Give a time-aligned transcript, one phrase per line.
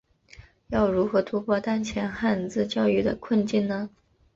[0.69, 3.87] 要如何突破当前汉字教育的困境呢？